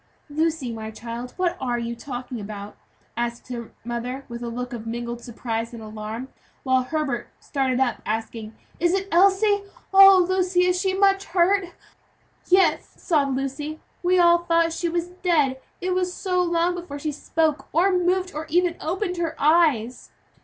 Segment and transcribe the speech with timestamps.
[0.31, 2.75] "Lucy, my child, what are you talking about?"
[3.15, 6.27] asked her mother with a look of mingled surprise and alarm,
[6.63, 9.61] while Herbert started up asking, "Is it Elsie?
[9.93, 10.25] Oh!
[10.27, 11.67] Lucy, is she much hurt?"
[12.47, 17.11] "Yes," sobbed Lucy, "we all thought she was dead, it was so long before she
[17.11, 20.09] spoke, or moved, or even opened her eyes."